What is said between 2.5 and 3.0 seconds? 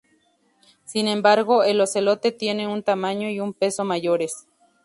un